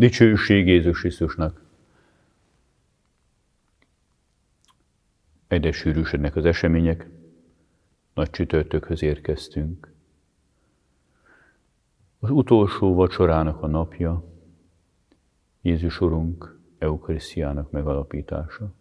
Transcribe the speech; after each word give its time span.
Dicsőség 0.00 0.66
Jézus 0.66 1.00
Krisztusnak! 1.00 1.64
Egyre 5.48 5.72
sűrűsödnek 5.72 6.36
az 6.36 6.44
események, 6.44 7.08
nagy 8.14 8.30
csütörtökhöz 8.30 9.02
érkeztünk. 9.02 9.92
Az 12.18 12.30
utolsó 12.30 12.94
vacsorának 12.94 13.62
a 13.62 13.66
napja, 13.66 14.24
Jézus 15.62 16.00
Urunk 16.00 16.58
Eukarisztiának 16.78 17.70
megalapítása. 17.70 18.72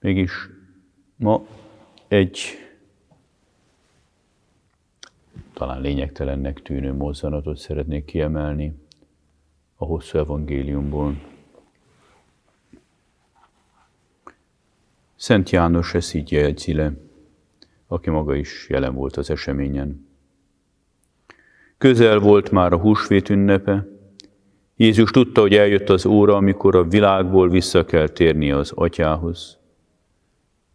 Mégis 0.00 0.48
ma 1.16 1.46
egy 2.08 2.38
talán 5.52 5.80
lényegtelennek 5.80 6.62
tűnő 6.62 6.92
mozzanatot 6.92 7.56
szeretnék 7.56 8.04
kiemelni 8.04 8.82
a 9.76 9.84
hosszú 9.84 10.18
evangéliumból. 10.18 11.20
Szent 15.16 15.50
János 15.50 15.94
ezt 15.94 16.14
így 16.14 16.32
jelzi 16.32 16.72
le, 16.72 16.92
aki 17.86 18.10
maga 18.10 18.34
is 18.34 18.66
jelen 18.68 18.94
volt 18.94 19.16
az 19.16 19.30
eseményen. 19.30 20.08
Közel 21.78 22.18
volt 22.18 22.50
már 22.50 22.72
a 22.72 22.78
húsvét 22.78 23.28
ünnepe, 23.28 23.86
Jézus 24.76 25.10
tudta, 25.10 25.40
hogy 25.40 25.54
eljött 25.54 25.88
az 25.88 26.06
óra, 26.06 26.36
amikor 26.36 26.76
a 26.76 26.84
világból 26.84 27.48
vissza 27.48 27.84
kell 27.84 28.08
térnie 28.08 28.56
az 28.56 28.72
atyához. 28.74 29.58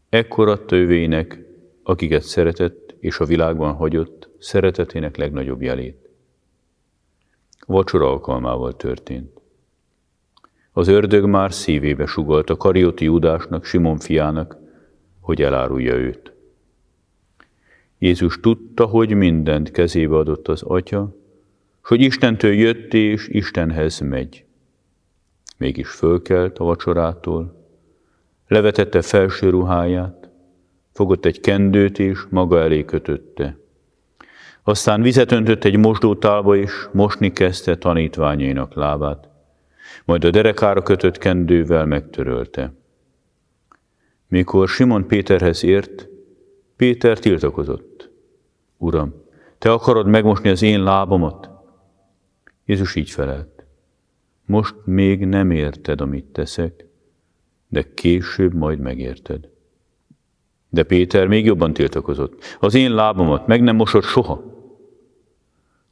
Ekkor 0.09 0.47
adta 0.47 0.75
övének, 0.75 1.39
akiket 1.83 2.21
szeretett 2.21 2.95
és 2.99 3.19
a 3.19 3.25
világban 3.25 3.73
hagyott, 3.73 4.29
szeretetének 4.39 5.17
legnagyobb 5.17 5.61
jelét. 5.61 6.08
A 7.69 7.71
vacsora 7.71 8.09
alkalmával 8.09 8.75
történt. 8.75 9.41
Az 10.71 10.87
ördög 10.87 11.25
már 11.25 11.53
szívébe 11.53 12.05
sugalta 12.05 12.57
Karioti 12.57 13.03
Judásnak, 13.03 13.65
Simon 13.65 13.97
fiának, 13.97 14.57
hogy 15.19 15.41
elárulja 15.41 15.95
őt. 15.95 16.31
Jézus 17.97 18.39
tudta, 18.39 18.85
hogy 18.85 19.13
mindent 19.13 19.71
kezébe 19.71 20.15
adott 20.15 20.47
az 20.47 20.61
Atya, 20.61 21.15
hogy 21.83 22.01
Istentől 22.01 22.53
jött 22.53 22.93
és 22.93 23.27
Istenhez 23.27 23.99
megy. 23.99 24.45
Mégis 25.57 25.89
fölkelt 25.89 26.57
a 26.57 26.63
vacsorától, 26.63 27.65
levetette 28.47 29.01
felső 29.01 29.49
ruháját, 29.49 30.29
fogott 30.91 31.25
egy 31.25 31.39
kendőt 31.39 31.99
és 31.99 32.19
maga 32.29 32.59
elé 32.59 32.85
kötötte. 32.85 33.57
Aztán 34.69 35.01
vizet 35.01 35.31
öntött 35.31 35.63
egy 35.63 35.77
mosdótálba, 35.77 36.55
és 36.55 36.71
mosni 36.91 37.31
kezdte 37.31 37.77
tanítványainak 37.77 38.73
lábát, 38.73 39.29
majd 40.05 40.23
a 40.23 40.29
derekára 40.29 40.81
kötött 40.81 41.17
kendővel 41.17 41.85
megtörölte. 41.85 42.73
Mikor 44.27 44.67
Simon 44.67 45.07
Péterhez 45.07 45.63
ért, 45.63 46.07
Péter 46.75 47.19
tiltakozott. 47.19 48.09
Uram, 48.77 49.13
te 49.57 49.71
akarod 49.71 50.07
megmosni 50.07 50.49
az 50.49 50.61
én 50.61 50.83
lábamat? 50.83 51.49
Jézus 52.65 52.95
így 52.95 53.09
felelt. 53.09 53.63
Most 54.45 54.75
még 54.83 55.25
nem 55.25 55.51
érted, 55.51 56.01
amit 56.01 56.25
teszek, 56.25 56.85
de 57.67 57.93
később 57.93 58.53
majd 58.53 58.79
megérted. 58.79 59.49
De 60.69 60.83
Péter 60.83 61.27
még 61.27 61.45
jobban 61.45 61.73
tiltakozott. 61.73 62.57
Az 62.59 62.73
én 62.75 62.93
lábamat 62.93 63.47
meg 63.47 63.61
nem 63.61 63.75
mosod 63.75 64.03
soha. 64.03 64.57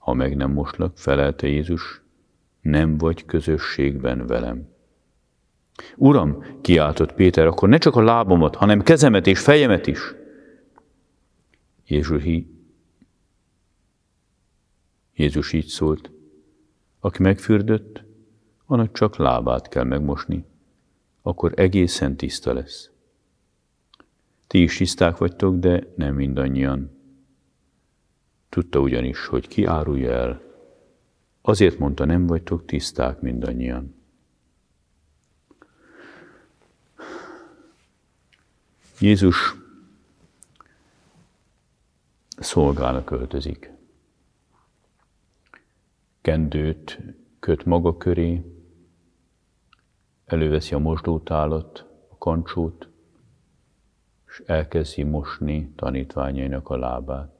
Ha 0.07 0.13
meg 0.13 0.35
nem 0.35 0.51
moslak, 0.51 0.97
felelte 0.97 1.47
Jézus, 1.47 2.01
nem 2.61 2.97
vagy 2.97 3.25
közösségben 3.25 4.27
velem. 4.27 4.67
Uram, 5.95 6.43
kiáltott 6.61 7.13
Péter, 7.13 7.45
akkor 7.45 7.69
ne 7.69 7.77
csak 7.77 7.95
a 7.95 8.01
lábamat, 8.01 8.55
hanem 8.55 8.81
kezemet 8.81 9.27
és 9.27 9.39
fejemet 9.39 9.87
is. 9.87 10.15
Jézus, 11.85 12.23
Jézus 15.13 15.53
így 15.53 15.67
szólt, 15.67 16.11
aki 16.99 17.21
megfürdött, 17.21 18.03
annak 18.65 18.93
csak 18.93 19.15
lábát 19.15 19.67
kell 19.67 19.83
megmosni, 19.83 20.45
akkor 21.21 21.51
egészen 21.55 22.17
tiszta 22.17 22.53
lesz. 22.53 22.89
Ti 24.47 24.61
is 24.61 24.77
tiszták 24.77 25.17
vagytok, 25.17 25.55
de 25.55 25.93
nem 25.95 26.15
mindannyian. 26.15 26.96
Tudta 28.57 28.79
ugyanis, 28.79 29.25
hogy 29.25 29.47
ki 29.47 29.65
árulja 29.65 30.11
el. 30.11 30.41
Azért 31.41 31.79
mondta, 31.79 32.05
nem 32.05 32.27
vagytok 32.27 32.65
tiszták 32.65 33.21
mindannyian. 33.21 33.95
Jézus 38.99 39.55
szolgának 42.37 43.05
költözik 43.05 43.71
kendőt 46.21 46.99
köt 47.39 47.65
maga 47.65 47.97
köré, 47.97 48.43
előveszi 50.25 50.73
a 50.73 50.79
mosdótálat, 50.79 51.85
a 52.09 52.17
kancsót, 52.17 52.89
és 54.27 54.43
elkezdi 54.45 55.03
mosni 55.03 55.71
tanítványainak 55.75 56.69
a 56.69 56.77
lábát. 56.77 57.36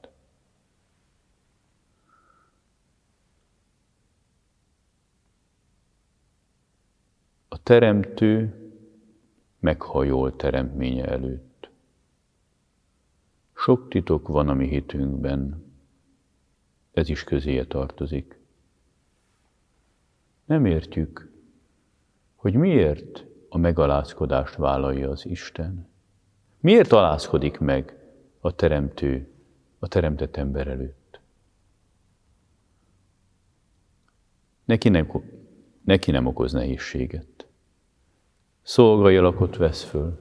Teremtő 7.62 8.54
meghajol 9.58 10.36
teremtménye 10.36 11.04
előtt. 11.04 11.70
Sok 13.54 13.88
titok 13.88 14.28
van 14.28 14.48
a 14.48 14.54
mi 14.54 14.68
hitünkben, 14.68 15.64
ez 16.92 17.08
is 17.08 17.24
közéje 17.24 17.66
tartozik. 17.66 18.38
Nem 20.44 20.64
értjük, 20.64 21.32
hogy 22.34 22.54
miért 22.54 23.24
a 23.48 23.58
megalázkodást 23.58 24.56
vállalja 24.56 25.10
az 25.10 25.26
Isten. 25.26 25.88
Miért 26.60 26.92
alázkodik 26.92 27.58
meg 27.58 27.96
a 28.40 28.54
teremtő 28.54 29.28
a 29.78 29.88
teremtett 29.88 30.36
ember 30.36 30.66
előtt? 30.66 31.20
Neki 34.64 34.88
nem, 34.88 35.10
neki 35.84 36.10
nem 36.10 36.26
okoz 36.26 36.52
nehézséget. 36.52 37.37
Szolgai 38.68 39.16
alakot 39.16 39.56
vesz 39.56 39.82
föl. 39.82 40.18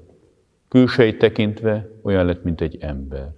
Külsejét 0.68 1.18
tekintve 1.18 1.90
olyan 2.02 2.25
lett, 2.25 2.44
mint 2.44 2.62
egy 2.62 2.78
ember. 2.80 3.34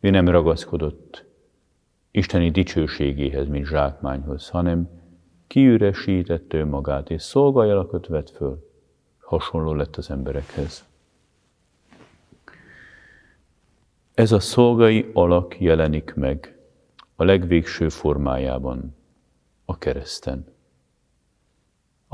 Ő 0.00 0.10
nem 0.10 0.28
ragaszkodott 0.28 1.24
isteni 2.10 2.50
dicsőségéhez, 2.50 3.48
mint 3.48 3.66
zsákmányhoz, 3.66 4.48
hanem 4.48 4.88
kiüresítette 5.46 6.58
önmagát, 6.58 7.10
és 7.10 7.22
szolgai 7.22 7.70
alakot 7.70 8.06
vett 8.06 8.30
föl, 8.30 8.70
hasonló 9.18 9.74
lett 9.74 9.96
az 9.96 10.10
emberekhez. 10.10 10.84
Ez 14.14 14.32
a 14.32 14.40
szolgai 14.40 15.10
alak 15.12 15.60
jelenik 15.60 16.14
meg 16.14 16.58
a 17.16 17.24
legvégső 17.24 17.88
formájában, 17.88 18.96
a 19.64 19.78
kereszten, 19.78 20.52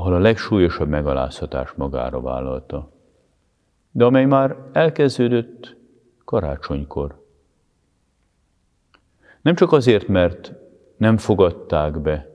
ahol 0.00 0.14
a 0.14 0.19
legsúlyosabb 0.19 0.88
megalázhatás 0.88 1.73
magára 1.73 2.20
vállalta, 2.20 2.91
de 3.91 4.05
amely 4.05 4.25
már 4.25 4.56
elkezdődött 4.73 5.76
karácsonykor. 6.25 7.25
Nem 9.41 9.55
csak 9.55 9.73
azért, 9.73 10.08
mert 10.08 10.52
nem 10.97 11.17
fogadták 11.17 11.99
be 11.99 12.29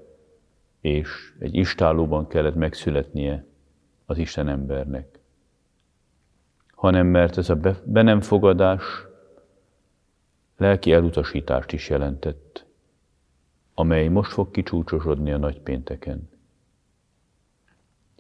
és 0.82 1.34
egy 1.40 1.56
istálóban 1.56 2.28
kellett 2.28 2.56
megszületnie 2.56 3.46
az 4.06 4.18
Isten 4.18 4.48
embernek, 4.48 5.20
hanem 6.76 7.08
mert 7.08 7.38
ez 7.38 7.50
a 7.50 7.56
be 7.84 8.02
nem 8.02 8.22
fogadás 8.22 8.84
lelki 10.58 10.92
elutasítást 10.92 11.72
is 11.72 11.90
jelentett, 11.90 12.66
amely 13.74 14.08
most 14.08 14.32
fog 14.32 14.52
kicsúcsosodni 14.52 15.32
a 15.32 15.38
nagypénteken. 15.38 16.34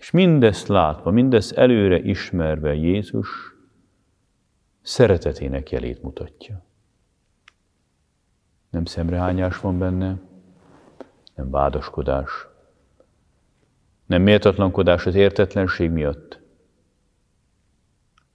És 0.05 0.11
mindezt 0.11 0.67
látva, 0.67 1.11
mindezt 1.11 1.51
előre 1.51 1.99
ismerve 1.99 2.73
Jézus 2.73 3.27
szeretetének 4.81 5.69
jelét 5.69 6.01
mutatja. 6.01 6.65
Nem 8.69 8.85
szemrehányás 8.85 9.59
van 9.59 9.77
benne, 9.77 10.19
nem 11.35 11.49
vádaskodás, 11.49 12.47
nem 14.05 14.21
méltatlankodás 14.21 15.05
az 15.05 15.15
értetlenség 15.15 15.91
miatt, 15.91 16.39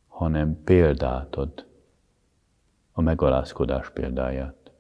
hanem 0.09 0.65
példát 0.65 1.35
ad, 1.35 1.67
a 2.93 3.01
megalázkodás 3.01 3.91
példáját. 3.91 4.71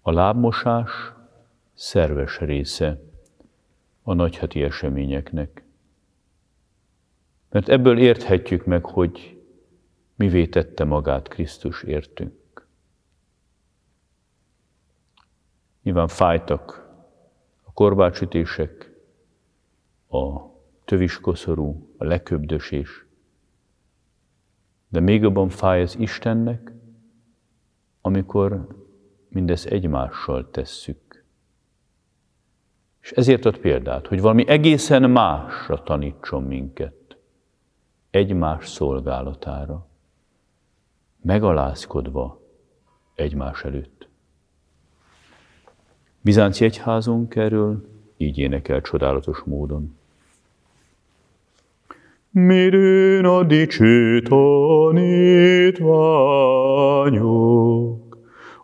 A 0.00 0.12
lábmosás 0.12 1.12
szerves 1.72 2.38
része 2.38 3.12
a 4.06 4.14
nagyheti 4.14 4.62
eseményeknek. 4.62 5.64
Mert 7.50 7.68
ebből 7.68 7.98
érthetjük 7.98 8.64
meg, 8.64 8.84
hogy 8.84 9.42
mivé 10.14 10.46
tette 10.46 10.84
magát 10.84 11.28
Krisztus 11.28 11.82
értünk. 11.82 12.66
Nyilván 15.82 16.08
fájtak 16.08 16.90
a 17.62 17.72
korbácsütések, 17.72 18.92
a 20.08 20.40
töviskoszorú, 20.84 21.94
a 21.96 22.04
leköbdösés, 22.04 23.04
de 24.88 25.00
még 25.00 25.22
jobban 25.22 25.48
fáj 25.48 25.82
az 25.82 25.98
Istennek, 25.98 26.72
amikor 28.00 28.66
mindezt 29.28 29.66
egymással 29.66 30.50
tesszük. 30.50 31.03
És 33.04 33.10
ezért 33.10 33.44
ad 33.44 33.58
példát, 33.58 34.06
hogy 34.06 34.20
valami 34.20 34.48
egészen 34.48 35.10
másra 35.10 35.82
tanítson 35.82 36.42
minket, 36.42 37.16
egymás 38.10 38.68
szolgálatára, 38.68 39.86
megalázkodva 41.22 42.40
egymás 43.14 43.64
előtt. 43.64 44.08
Bizánci 46.20 46.64
egyházunk 46.64 47.36
erről 47.36 47.88
így 48.16 48.38
énekel 48.38 48.80
csodálatos 48.80 49.42
módon. 49.44 49.96
Mirőn 52.30 53.24
a 53.24 53.42
dicső 53.42 54.22
tanítványok, 54.22 55.02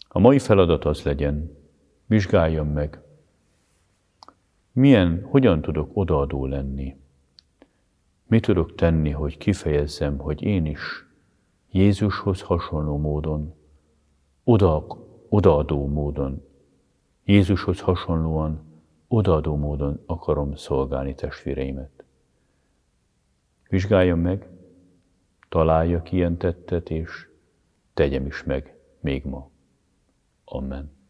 A 0.07 0.19
mai 0.19 0.39
feladat 0.39 0.85
az 0.85 1.03
legyen, 1.03 1.57
vizsgáljam 2.05 2.67
meg, 2.67 3.01
milyen, 4.71 5.27
hogyan 5.29 5.61
tudok 5.61 5.89
odaadó 5.93 6.45
lenni. 6.45 6.95
Mit 8.27 8.45
tudok 8.45 8.75
tenni, 8.75 9.09
hogy 9.09 9.37
kifejezzem, 9.37 10.17
hogy 10.17 10.41
én 10.41 10.65
is 10.65 11.05
Jézushoz 11.71 12.41
hasonló 12.41 12.97
módon, 12.97 13.59
oda, 14.43 14.85
odaadó 15.29 15.87
módon, 15.87 16.43
Jézushoz 17.23 17.79
hasonlóan 17.79 18.61
odaadó 19.07 19.55
módon 19.55 20.03
akarom 20.05 20.55
szolgálni 20.55 21.15
testvéreimet. 21.15 22.03
Vizsgáljam 23.69 24.19
meg, 24.19 24.49
találjak 25.49 26.11
ilyen 26.11 26.37
tettet, 26.37 26.89
és 26.89 27.29
tegyem 27.93 28.25
is 28.25 28.43
meg 28.43 28.77
még 28.99 29.25
ma. 29.25 29.49
Amen. 30.45 31.00